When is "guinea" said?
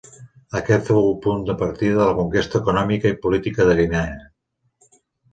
3.81-4.97